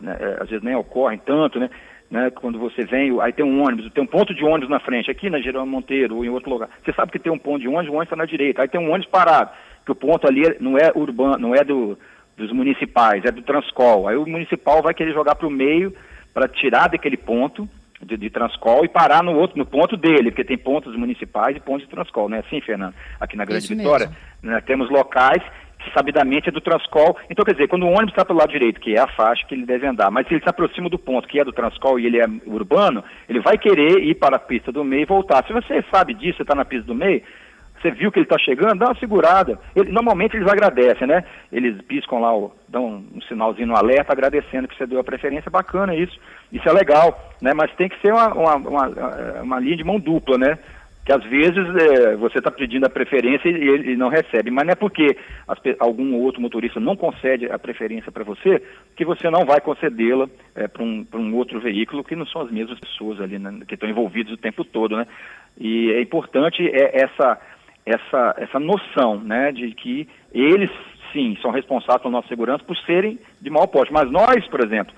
né, 0.00 0.16
é, 0.18 0.38
às 0.40 0.48
vezes 0.48 0.64
nem 0.64 0.74
ocorrem 0.74 1.18
tanto, 1.18 1.58
né, 1.60 1.68
né, 2.10 2.30
quando 2.30 2.58
você 2.58 2.86
vem, 2.86 3.20
aí 3.20 3.32
tem 3.32 3.44
um 3.44 3.62
ônibus, 3.62 3.92
tem 3.92 4.02
um 4.02 4.06
ponto 4.06 4.32
de 4.32 4.42
ônibus 4.42 4.70
na 4.70 4.80
frente, 4.80 5.10
aqui 5.10 5.28
na 5.28 5.40
Geraldo 5.40 5.70
Monteiro 5.70 6.16
ou 6.16 6.24
em 6.24 6.30
outro 6.30 6.48
lugar, 6.48 6.70
você 6.82 6.92
sabe 6.94 7.12
que 7.12 7.18
tem 7.18 7.32
um 7.32 7.38
ponto 7.38 7.60
de 7.60 7.68
ônibus, 7.68 7.88
o 7.88 7.92
ônibus 7.92 8.06
está 8.06 8.16
na 8.16 8.24
direita, 8.24 8.62
aí 8.62 8.68
tem 8.68 8.80
um 8.80 8.90
ônibus 8.90 9.10
parado, 9.10 9.50
que 9.84 9.92
o 9.92 9.96
ponto 9.96 10.26
ali 10.26 10.56
não 10.60 10.78
é 10.78 10.92
urbano, 10.94 11.36
não 11.36 11.54
é 11.54 11.62
do, 11.62 11.98
dos 12.38 12.50
municipais, 12.52 13.22
é 13.24 13.30
do 13.30 13.42
Transcol, 13.42 14.08
aí 14.08 14.16
o 14.16 14.24
municipal 14.24 14.80
vai 14.80 14.94
querer 14.94 15.12
jogar 15.12 15.34
para 15.34 15.46
o 15.46 15.50
meio 15.50 15.92
para 16.32 16.48
tirar 16.48 16.88
daquele 16.88 17.16
ponto, 17.16 17.68
de, 18.02 18.16
de 18.16 18.30
Transcol 18.30 18.84
e 18.84 18.88
parar 18.88 19.22
no 19.22 19.36
outro, 19.36 19.58
no 19.58 19.66
ponto 19.66 19.96
dele, 19.96 20.30
porque 20.30 20.44
tem 20.44 20.58
pontos 20.58 20.94
municipais 20.96 21.56
e 21.56 21.60
pontos 21.60 21.82
de 21.82 21.90
Transcol, 21.90 22.28
não 22.28 22.36
é 22.36 22.40
assim, 22.40 22.60
Fernando? 22.60 22.94
Aqui 23.20 23.36
na 23.36 23.44
Grande 23.44 23.64
Isso 23.64 23.76
Vitória, 23.76 24.10
né, 24.42 24.60
temos 24.60 24.90
locais 24.90 25.42
que 25.78 25.92
sabidamente 25.92 26.48
é 26.48 26.52
do 26.52 26.60
Transcol. 26.60 27.16
Então, 27.30 27.44
quer 27.44 27.52
dizer, 27.52 27.68
quando 27.68 27.84
o 27.84 27.90
ônibus 27.90 28.10
está 28.10 28.24
pelo 28.24 28.38
lado 28.38 28.50
direito, 28.50 28.80
que 28.80 28.94
é 28.94 29.00
a 29.00 29.06
faixa 29.06 29.46
que 29.46 29.54
ele 29.54 29.66
deve 29.66 29.86
andar, 29.86 30.10
mas 30.10 30.26
se 30.26 30.34
ele 30.34 30.42
se 30.42 30.48
aproxima 30.48 30.88
do 30.88 30.98
ponto 30.98 31.28
que 31.28 31.38
é 31.38 31.44
do 31.44 31.52
Transcol 31.52 32.00
e 32.00 32.06
ele 32.06 32.18
é 32.18 32.26
urbano, 32.46 33.04
ele 33.28 33.40
vai 33.40 33.56
querer 33.56 34.02
ir 34.02 34.14
para 34.14 34.36
a 34.36 34.40
pista 34.40 34.72
do 34.72 34.84
meio 34.84 35.02
e 35.02 35.06
voltar. 35.06 35.44
Se 35.46 35.52
você 35.52 35.84
sabe 35.92 36.14
disso, 36.14 36.38
você 36.38 36.42
está 36.42 36.54
na 36.54 36.64
pista 36.64 36.86
do 36.86 36.94
meio, 36.94 37.22
você 37.80 37.90
viu 37.90 38.10
que 38.10 38.18
ele 38.18 38.26
está 38.26 38.38
chegando, 38.38 38.78
dá 38.78 38.86
uma 38.86 38.98
segurada. 38.98 39.58
Ele, 39.74 39.90
normalmente 39.90 40.36
eles 40.36 40.48
agradecem, 40.48 41.06
né? 41.06 41.24
Eles 41.52 41.80
piscam 41.82 42.18
lá, 42.18 42.30
dão 42.68 43.04
um 43.14 43.20
sinalzinho 43.22 43.68
no 43.68 43.76
alerta, 43.76 44.12
agradecendo 44.12 44.68
que 44.68 44.76
você 44.76 44.86
deu 44.86 45.00
a 45.00 45.04
preferência. 45.04 45.50
Bacana 45.50 45.94
isso. 45.94 46.18
Isso 46.52 46.68
é 46.68 46.72
legal, 46.72 47.32
né? 47.40 47.52
Mas 47.54 47.74
tem 47.74 47.88
que 47.88 48.00
ser 48.00 48.12
uma, 48.12 48.32
uma, 48.32 48.56
uma, 48.56 48.88
uma 49.42 49.60
linha 49.60 49.76
de 49.76 49.84
mão 49.84 50.00
dupla, 50.00 50.38
né? 50.38 50.58
Que 51.04 51.12
às 51.12 51.22
vezes 51.22 51.54
é, 51.54 52.16
você 52.16 52.38
está 52.38 52.50
pedindo 52.50 52.84
a 52.84 52.90
preferência 52.90 53.48
e 53.48 53.68
ele 53.68 53.96
não 53.96 54.08
recebe. 54.08 54.50
Mas 54.50 54.66
não 54.66 54.72
é 54.72 54.74
porque 54.74 55.16
as, 55.46 55.58
algum 55.78 56.16
outro 56.16 56.40
motorista 56.40 56.80
não 56.80 56.96
concede 56.96 57.46
a 57.46 57.58
preferência 57.58 58.10
para 58.10 58.24
você 58.24 58.60
que 58.96 59.04
você 59.04 59.30
não 59.30 59.44
vai 59.44 59.60
concedê-la 59.60 60.28
é, 60.56 60.66
para 60.66 60.82
um, 60.82 61.06
um 61.14 61.34
outro 61.36 61.60
veículo 61.60 62.02
que 62.02 62.16
não 62.16 62.26
são 62.26 62.42
as 62.42 62.50
mesmas 62.50 62.80
pessoas 62.80 63.20
ali 63.20 63.38
né, 63.38 63.60
que 63.68 63.74
estão 63.74 63.88
envolvidos 63.88 64.32
o 64.32 64.36
tempo 64.36 64.64
todo, 64.64 64.96
né? 64.96 65.06
E 65.58 65.92
é 65.92 66.00
importante 66.00 66.68
é, 66.68 67.02
essa 67.04 67.38
essa, 67.86 68.34
essa 68.36 68.58
noção 68.58 69.20
né, 69.20 69.52
de 69.52 69.70
que 69.72 70.08
eles, 70.34 70.70
sim, 71.12 71.38
são 71.40 71.52
responsáveis 71.52 72.02
pela 72.02 72.12
nossa 72.12 72.28
segurança 72.28 72.64
por 72.64 72.76
serem 72.78 73.18
de 73.40 73.48
mau 73.48 73.68
porte. 73.68 73.92
Mas 73.92 74.10
nós, 74.10 74.44
por 74.48 74.60
exemplo, 74.60 74.92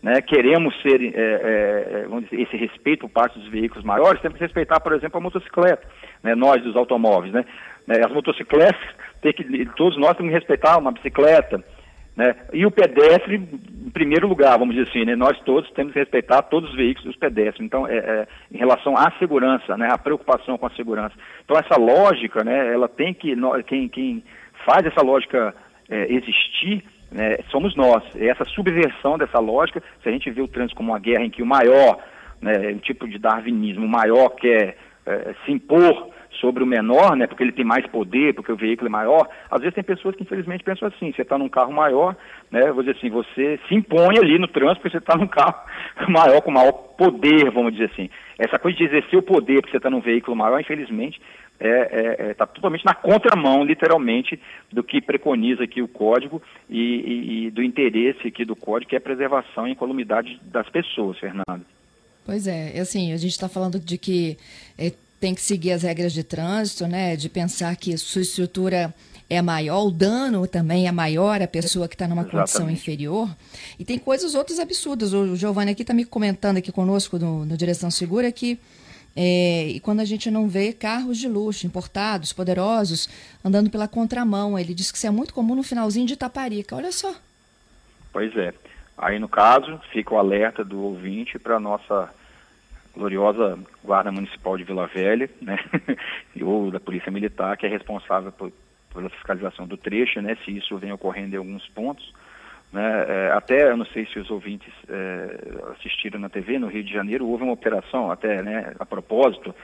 né, 0.00 0.22
queremos 0.22 0.80
ser, 0.80 1.02
é, 1.02 1.10
é, 1.16 2.06
vamos 2.08 2.24
dizer, 2.24 2.40
esse 2.40 2.56
respeito 2.56 3.08
por 3.08 3.10
parte 3.10 3.38
dos 3.38 3.48
veículos 3.48 3.84
maiores, 3.84 4.22
temos 4.22 4.38
que 4.38 4.44
respeitar, 4.44 4.78
por 4.78 4.92
exemplo, 4.92 5.18
a 5.18 5.20
motocicleta, 5.20 5.86
né, 6.22 6.36
nós 6.36 6.62
dos 6.62 6.76
automóveis. 6.76 7.32
Né, 7.32 7.44
né 7.86 7.96
as 8.04 8.12
motocicletas, 8.12 8.80
tem 9.20 9.32
que, 9.32 9.66
todos 9.76 9.98
nós 9.98 10.16
temos 10.16 10.32
que 10.32 10.38
respeitar 10.38 10.78
uma 10.78 10.92
bicicleta, 10.92 11.62
né? 12.18 12.34
E 12.52 12.66
o 12.66 12.70
pedestre, 12.70 13.36
em 13.36 13.90
primeiro 13.90 14.26
lugar, 14.26 14.58
vamos 14.58 14.74
dizer 14.74 14.90
assim, 14.90 15.04
né? 15.04 15.14
nós 15.14 15.38
todos 15.42 15.70
temos 15.70 15.92
que 15.92 16.00
respeitar 16.00 16.42
todos 16.42 16.70
os 16.70 16.76
veículos 16.76 17.06
dos 17.06 17.16
pedestres. 17.16 17.64
Então, 17.64 17.86
é, 17.86 17.96
é, 17.96 18.28
em 18.50 18.58
relação 18.58 18.96
à 18.96 19.08
segurança, 19.20 19.76
né? 19.76 19.88
a 19.88 19.96
preocupação 19.96 20.58
com 20.58 20.66
a 20.66 20.70
segurança. 20.70 21.14
Então, 21.44 21.56
essa 21.56 21.78
lógica, 21.78 22.42
né? 22.42 22.74
ela 22.74 22.88
tem 22.88 23.14
que, 23.14 23.36
quem, 23.68 23.88
quem 23.88 24.24
faz 24.66 24.84
essa 24.84 25.00
lógica 25.00 25.54
é, 25.88 26.12
existir, 26.12 26.82
né? 27.12 27.36
somos 27.52 27.76
nós. 27.76 28.02
Essa 28.16 28.44
subversão 28.46 29.16
dessa 29.16 29.38
lógica, 29.38 29.80
se 30.02 30.08
a 30.08 30.12
gente 30.12 30.28
vê 30.28 30.42
o 30.42 30.48
trânsito 30.48 30.74
como 30.74 30.90
uma 30.90 30.98
guerra 30.98 31.22
em 31.22 31.30
que 31.30 31.40
o 31.40 31.46
maior, 31.46 32.02
né, 32.42 32.72
o 32.72 32.80
tipo 32.80 33.06
de 33.06 33.16
darwinismo, 33.16 33.86
o 33.86 33.88
maior 33.88 34.30
quer 34.30 34.76
é, 35.06 35.34
se 35.44 35.52
impor 35.52 36.10
sobre 36.40 36.62
o 36.62 36.66
menor, 36.66 37.16
né, 37.16 37.26
porque 37.26 37.42
ele 37.42 37.52
tem 37.52 37.64
mais 37.64 37.86
poder, 37.86 38.34
porque 38.34 38.52
o 38.52 38.56
veículo 38.56 38.88
é 38.88 38.90
maior, 38.90 39.28
às 39.50 39.60
vezes 39.60 39.74
tem 39.74 39.84
pessoas 39.84 40.14
que 40.14 40.22
infelizmente 40.22 40.64
pensam 40.64 40.88
assim, 40.88 41.12
você 41.12 41.22
está 41.22 41.36
num 41.36 41.48
carro 41.48 41.72
maior, 41.72 42.16
né, 42.50 42.70
vou 42.70 42.82
dizer 42.82 42.96
assim, 42.96 43.10
você 43.10 43.58
se 43.68 43.74
impõe 43.74 44.18
ali 44.18 44.38
no 44.38 44.48
trânsito 44.48 44.80
porque 44.80 44.90
você 44.90 44.98
está 44.98 45.16
num 45.16 45.26
carro 45.26 45.54
maior, 46.08 46.40
com 46.40 46.50
maior 46.50 46.72
poder, 46.72 47.50
vamos 47.50 47.72
dizer 47.72 47.90
assim. 47.92 48.10
Essa 48.38 48.58
coisa 48.58 48.76
de 48.76 48.84
exercer 48.84 49.18
o 49.18 49.22
poder 49.22 49.60
porque 49.60 49.72
você 49.72 49.78
está 49.78 49.90
num 49.90 50.00
veículo 50.00 50.36
maior, 50.36 50.60
infelizmente, 50.60 51.20
está 51.60 51.68
é, 51.68 52.26
é, 52.26 52.30
é 52.30 52.34
tá 52.34 52.46
totalmente 52.46 52.84
na 52.84 52.94
contramão, 52.94 53.64
literalmente, 53.64 54.40
do 54.72 54.82
que 54.82 55.00
preconiza 55.00 55.64
aqui 55.64 55.82
o 55.82 55.88
código 55.88 56.40
e, 56.70 56.78
e, 56.78 57.46
e 57.46 57.50
do 57.50 57.62
interesse 57.62 58.28
aqui 58.28 58.44
do 58.44 58.54
código, 58.54 58.90
que 58.90 58.94
é 58.94 58.98
a 58.98 59.02
preservação 59.02 59.66
e 59.66 59.72
incolumidade 59.72 60.40
das 60.44 60.68
pessoas, 60.68 61.18
Fernando. 61.18 61.64
Pois 62.24 62.46
é, 62.46 62.78
assim, 62.78 63.12
a 63.12 63.16
gente 63.16 63.32
está 63.32 63.48
falando 63.48 63.80
de 63.80 63.96
que 63.96 64.36
é, 64.78 64.92
tem 65.20 65.34
que 65.34 65.40
seguir 65.40 65.72
as 65.72 65.82
regras 65.82 66.12
de 66.12 66.22
trânsito, 66.22 66.86
né? 66.86 67.16
De 67.16 67.28
pensar 67.28 67.74
que 67.76 67.96
sua 67.98 68.22
estrutura 68.22 68.94
é 69.30 69.42
maior, 69.42 69.84
o 69.84 69.90
dano 69.90 70.46
também 70.46 70.88
é 70.88 70.92
maior 70.92 71.42
a 71.42 71.46
pessoa 71.46 71.86
que 71.86 71.94
está 71.94 72.08
numa 72.08 72.22
Exatamente. 72.22 72.50
condição 72.52 72.70
inferior. 72.70 73.28
E 73.78 73.84
tem 73.84 73.98
coisas 73.98 74.34
outras 74.34 74.58
absurdas. 74.58 75.12
O 75.12 75.36
Giovanni 75.36 75.72
aqui 75.72 75.82
está 75.82 75.92
me 75.92 76.04
comentando 76.04 76.56
aqui 76.56 76.72
conosco 76.72 77.18
no, 77.18 77.44
no 77.44 77.56
Direção 77.56 77.90
Segura 77.90 78.32
que 78.32 78.58
é, 79.20 79.66
e 79.66 79.80
quando 79.80 80.00
a 80.00 80.04
gente 80.04 80.30
não 80.30 80.48
vê 80.48 80.72
carros 80.72 81.18
de 81.18 81.28
luxo, 81.28 81.66
importados, 81.66 82.32
poderosos, 82.32 83.08
andando 83.44 83.68
pela 83.68 83.88
contramão. 83.88 84.58
Ele 84.58 84.72
disse 84.72 84.92
que 84.92 84.98
isso 84.98 85.08
é 85.08 85.10
muito 85.10 85.34
comum 85.34 85.56
no 85.56 85.62
finalzinho 85.62 86.06
de 86.06 86.16
Taparica. 86.16 86.76
Olha 86.76 86.92
só. 86.92 87.12
Pois 88.12 88.34
é. 88.36 88.54
Aí, 88.96 89.18
no 89.18 89.28
caso, 89.28 89.80
fica 89.92 90.14
o 90.14 90.18
alerta 90.18 90.64
do 90.64 90.80
ouvinte 90.82 91.38
para 91.38 91.56
a 91.56 91.60
nossa 91.60 92.08
gloriosa 92.98 93.58
Guarda 93.82 94.12
Municipal 94.12 94.58
de 94.58 94.64
Vila 94.64 94.86
Velha, 94.86 95.30
né, 95.40 95.56
ou 96.42 96.70
da 96.70 96.80
Polícia 96.80 97.10
Militar, 97.10 97.56
que 97.56 97.64
é 97.64 97.68
responsável 97.68 98.32
por, 98.32 98.52
pela 98.92 99.08
fiscalização 99.08 99.66
do 99.66 99.76
trecho, 99.76 100.20
né, 100.20 100.36
se 100.44 100.56
isso 100.56 100.76
vem 100.76 100.92
ocorrendo 100.92 101.34
em 101.34 101.38
alguns 101.38 101.66
pontos. 101.68 102.12
Né, 102.72 103.04
é, 103.08 103.32
até, 103.32 103.70
eu 103.70 103.76
não 103.76 103.86
sei 103.86 104.04
se 104.06 104.18
os 104.18 104.30
ouvintes 104.30 104.72
é, 104.88 105.72
assistiram 105.72 106.20
na 106.20 106.28
TV, 106.28 106.58
no 106.58 106.66
Rio 106.66 106.84
de 106.84 106.92
Janeiro, 106.92 107.26
houve 107.26 107.44
uma 107.44 107.52
operação, 107.52 108.10
até 108.10 108.42
né, 108.42 108.74
a 108.78 108.84
propósito, 108.84 109.54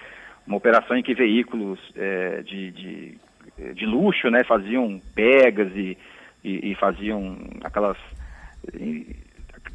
uma 0.46 0.56
operação 0.56 0.96
em 0.96 1.02
que 1.02 1.14
veículos 1.14 1.78
é, 1.96 2.42
de, 2.42 2.70
de, 2.70 3.18
de, 3.74 3.86
luxo 3.86 4.30
né, 4.30 4.44
faziam 4.44 5.00
pegas 5.14 5.70
e, 5.74 5.98
e, 6.42 6.70
e 6.70 6.74
faziam 6.76 7.36
aquelas 7.62 7.98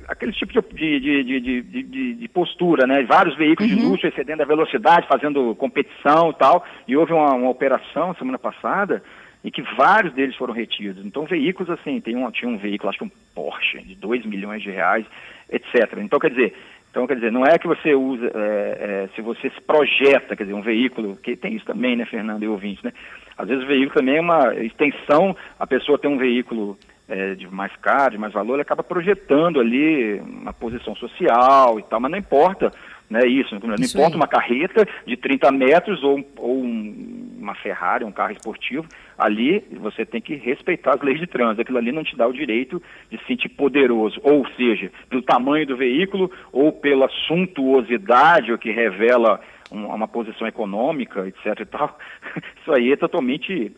aquele 0.09 0.31
tipo 0.31 0.51
de, 0.73 0.99
de, 0.99 1.39
de, 1.39 2.13
de, 2.15 2.27
postura, 2.29 2.87
né? 2.87 3.03
Vários 3.03 3.35
veículos 3.37 3.71
uhum. 3.71 3.77
de 3.77 3.85
luxo 3.85 4.07
excedendo 4.07 4.41
a 4.41 4.45
velocidade, 4.45 5.07
fazendo 5.07 5.55
competição 5.55 6.31
e 6.31 6.33
tal. 6.33 6.65
E 6.87 6.97
houve 6.97 7.13
uma, 7.13 7.33
uma 7.35 7.49
operação 7.49 8.15
semana 8.15 8.39
passada 8.39 9.03
em 9.43 9.51
que 9.51 9.61
vários 9.77 10.13
deles 10.13 10.35
foram 10.35 10.53
retidos. 10.53 11.05
Então, 11.05 11.25
veículos 11.25 11.69
assim, 11.69 12.01
tem 12.01 12.15
um, 12.15 12.29
tinha 12.31 12.49
um 12.49 12.57
veículo, 12.57 12.89
acho 12.89 12.99
que 12.99 13.05
um 13.05 13.11
Porsche, 13.33 13.81
de 13.81 13.95
2 13.95 14.25
milhões 14.25 14.61
de 14.61 14.69
reais, 14.69 15.05
etc. 15.49 15.97
Então, 15.99 16.19
quer 16.19 16.31
dizer, 16.31 16.53
então, 16.91 17.05
quer 17.05 17.15
dizer, 17.15 17.31
não 17.31 17.45
é 17.45 17.57
que 17.57 17.67
você 17.67 17.93
usa, 17.93 18.25
é, 18.25 18.29
é, 18.33 19.09
se 19.15 19.21
você 19.21 19.49
se 19.49 19.61
projeta, 19.61 20.35
quer 20.35 20.43
dizer, 20.43 20.55
um 20.55 20.61
veículo, 20.61 21.15
que 21.17 21.35
tem 21.35 21.55
isso 21.55 21.65
também, 21.65 21.95
né, 21.95 22.05
Fernando 22.05 22.43
e 22.43 22.47
ouvintes, 22.47 22.83
né? 22.83 22.91
Às 23.37 23.47
vezes 23.47 23.63
o 23.63 23.67
veículo 23.67 23.93
também 23.93 24.17
é 24.17 24.21
uma 24.21 24.53
extensão, 24.55 25.35
a 25.57 25.65
pessoa 25.65 25.97
tem 25.97 26.09
um 26.09 26.17
veículo 26.17 26.77
é, 27.09 27.35
de 27.35 27.47
mais 27.47 27.75
caro, 27.77 28.11
de 28.11 28.17
mais 28.17 28.31
valor, 28.31 28.53
ele 28.53 28.61
acaba 28.61 28.83
projetando 28.83 29.59
ali 29.59 30.19
uma 30.19 30.53
posição 30.53 30.95
social 30.95 31.79
e 31.79 31.83
tal, 31.83 31.99
mas 31.99 32.11
não 32.11 32.17
importa 32.17 32.71
né, 33.09 33.25
isso, 33.25 33.55
não 33.55 33.75
isso 33.75 33.97
importa 33.97 34.15
aí. 34.15 34.21
uma 34.21 34.27
carreta 34.27 34.87
de 35.05 35.17
30 35.17 35.51
metros 35.51 36.03
ou, 36.03 36.23
ou 36.37 36.63
um, 36.63 37.37
uma 37.39 37.55
Ferrari, 37.55 38.03
um 38.03 38.11
carro 38.11 38.33
esportivo, 38.33 38.87
ali 39.17 39.65
você 39.79 40.05
tem 40.05 40.21
que 40.21 40.35
respeitar 40.35 40.93
as 40.93 41.01
leis 41.01 41.19
de 41.19 41.25
trânsito, 41.25 41.61
aquilo 41.61 41.79
ali 41.79 41.91
não 41.91 42.03
te 42.03 42.15
dá 42.15 42.27
o 42.27 42.33
direito 42.33 42.81
de 43.09 43.17
se 43.17 43.25
sentir 43.25 43.49
poderoso, 43.49 44.19
ou 44.23 44.47
seja, 44.55 44.91
pelo 45.09 45.23
tamanho 45.23 45.65
do 45.65 45.75
veículo 45.75 46.31
ou 46.51 46.71
pela 46.71 47.09
suntuosidade, 47.27 48.53
o 48.53 48.59
que 48.59 48.69
revela 48.69 49.41
um, 49.71 49.87
uma 49.87 50.07
posição 50.07 50.47
econômica, 50.47 51.27
etc 51.27 51.59
e 51.61 51.65
tal, 51.65 51.97
isso 52.61 52.71
aí 52.71 52.91
é 52.91 52.95
totalmente 52.95 53.71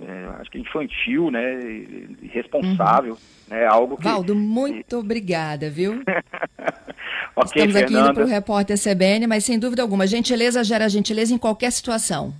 é, 0.00 0.26
acho 0.40 0.50
que 0.50 0.58
infantil, 0.58 1.30
né, 1.30 1.60
irresponsável, 2.22 3.12
uhum. 3.14 3.56
né, 3.56 3.66
algo 3.66 3.96
que... 3.96 4.04
Valdo, 4.04 4.34
muito 4.34 4.98
obrigada, 4.98 5.70
viu? 5.70 6.02
okay, 7.36 7.62
Estamos 7.62 7.76
aqui 7.76 7.92
Fernanda. 7.92 8.10
indo 8.10 8.14
para 8.14 8.24
o 8.24 8.28
repórter 8.28 8.76
CBN, 8.76 9.26
mas 9.26 9.44
sem 9.44 9.58
dúvida 9.58 9.82
alguma, 9.82 10.06
gentileza 10.06 10.64
gera 10.64 10.88
gentileza 10.88 11.32
em 11.32 11.38
qualquer 11.38 11.70
situação. 11.70 12.34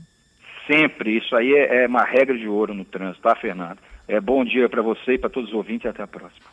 Sempre, 0.67 1.19
isso 1.19 1.37
aí 1.37 1.53
é, 1.53 1.85
é 1.85 1.87
uma 1.87 2.05
regra 2.05 2.37
de 2.37 2.49
ouro 2.49 2.75
no 2.75 2.85
trânsito, 2.85 3.23
tá, 3.23 3.37
Fernando? 3.37 3.79
É, 4.09 4.21
bom 4.21 4.45
dia 4.45 4.69
para 4.69 4.83
você 4.83 5.15
e 5.15 5.19
para 5.19 5.31
todos 5.31 5.51
os 5.51 5.55
ouvintes 5.55 5.85
e 5.85 5.89
até 5.89 6.03
a 6.03 6.07
próxima. 6.07 6.47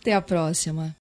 Até 0.00 0.12
a 0.12 0.20
próxima. 0.20 0.90